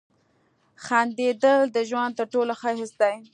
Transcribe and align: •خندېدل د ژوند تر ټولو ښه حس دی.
•خندېدل 0.83 1.59
د 1.75 1.77
ژوند 1.89 2.11
تر 2.19 2.25
ټولو 2.33 2.53
ښه 2.59 2.71
حس 2.79 2.91
دی. 3.01 3.15